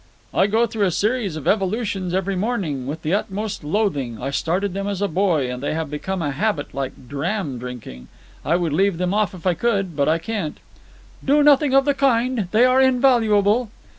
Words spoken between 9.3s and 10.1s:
if I could, but